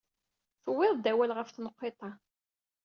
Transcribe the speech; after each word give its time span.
Tuwyed-d 0.63 1.05
awal 1.11 1.31
ɣef 1.33 1.49
tenqiḍt-a. 1.51 2.11